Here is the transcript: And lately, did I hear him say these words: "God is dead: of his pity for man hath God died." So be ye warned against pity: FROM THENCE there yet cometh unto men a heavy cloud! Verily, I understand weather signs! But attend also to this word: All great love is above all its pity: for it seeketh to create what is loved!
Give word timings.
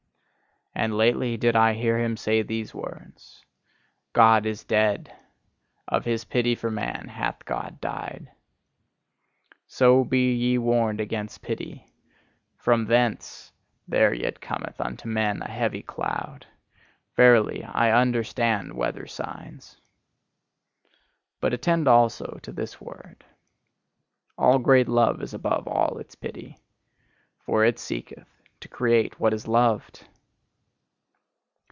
And 0.73 0.95
lately, 0.95 1.35
did 1.35 1.53
I 1.53 1.73
hear 1.73 1.99
him 1.99 2.15
say 2.15 2.41
these 2.41 2.73
words: 2.73 3.43
"God 4.13 4.45
is 4.45 4.63
dead: 4.63 5.13
of 5.85 6.05
his 6.05 6.23
pity 6.23 6.55
for 6.55 6.71
man 6.71 7.09
hath 7.09 7.43
God 7.43 7.81
died." 7.81 8.31
So 9.67 10.05
be 10.05 10.33
ye 10.33 10.57
warned 10.57 11.01
against 11.01 11.41
pity: 11.41 11.85
FROM 12.57 12.85
THENCE 12.85 13.51
there 13.85 14.13
yet 14.13 14.39
cometh 14.39 14.79
unto 14.79 15.09
men 15.09 15.41
a 15.41 15.51
heavy 15.51 15.83
cloud! 15.83 16.47
Verily, 17.17 17.65
I 17.65 17.91
understand 17.91 18.71
weather 18.73 19.05
signs! 19.07 19.75
But 21.41 21.53
attend 21.53 21.89
also 21.89 22.39
to 22.43 22.51
this 22.53 22.79
word: 22.79 23.25
All 24.37 24.57
great 24.57 24.87
love 24.87 25.21
is 25.21 25.33
above 25.33 25.67
all 25.67 25.97
its 25.97 26.15
pity: 26.15 26.59
for 27.39 27.65
it 27.65 27.77
seeketh 27.77 28.41
to 28.61 28.69
create 28.69 29.19
what 29.19 29.33
is 29.33 29.49
loved! 29.49 30.07